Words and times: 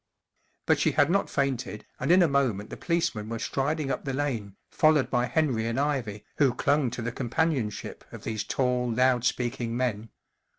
But 0.65 0.79
she 0.79 0.93
had 0.93 1.11
not 1.11 1.29
fainted, 1.29 1.85
and 1.99 2.11
in 2.11 2.23
a 2.23 2.27
moment 2.27 2.71
the 2.71 2.75
policemen 2.75 3.29
were 3.29 3.37
striding 3.37 3.91
up 3.91 4.03
the 4.03 4.13
lane, 4.15 4.55
followed 4.71 5.11
by 5.11 5.25
Henry 5.27 5.67
and 5.67 5.79
Ivy, 5.79 6.25
who 6.37 6.55
clung 6.55 6.89
to 6.89 7.03
the 7.03 7.11
companionship 7.11 8.03
of 8.11 8.23
these 8.23 8.43
tall, 8.43 8.91
loud 8.91 9.25
speaking 9.25 9.77
men. 9.77 10.09